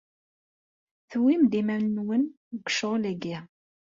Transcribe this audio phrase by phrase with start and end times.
[1.09, 3.37] Tewwimt-d iman-nwen deg ccɣel-agi.